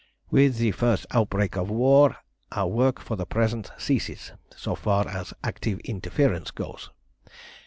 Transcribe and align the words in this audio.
"With 0.31 0.57
the 0.57 0.71
first 0.71 1.05
outbreak 1.11 1.55
of 1.55 1.69
war 1.69 2.17
our 2.51 2.65
work 2.65 2.99
for 2.99 3.15
the 3.15 3.27
present 3.27 3.69
ceases, 3.77 4.31
so 4.55 4.73
far 4.73 5.07
as 5.07 5.31
active 5.43 5.77
interference 5.81 6.49
goes. 6.49 6.89